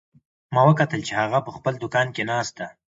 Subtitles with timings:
[0.53, 2.67] ما وکتل چې هغه په خپل دوکان کې ناست ده